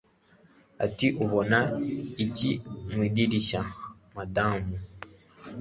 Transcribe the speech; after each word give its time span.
Ati 0.85 1.07
Ubona 1.23 1.57
iki 2.25 2.51
mu 2.91 2.99
idirishya 3.07 3.61
madamu 4.15 4.73